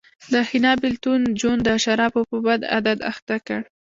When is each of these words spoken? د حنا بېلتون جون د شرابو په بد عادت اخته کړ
د 0.31 0.33
حنا 0.49 0.73
بېلتون 0.81 1.21
جون 1.39 1.57
د 1.67 1.69
شرابو 1.83 2.21
په 2.29 2.37
بد 2.45 2.61
عادت 2.73 2.99
اخته 3.11 3.35
کړ 3.47 3.59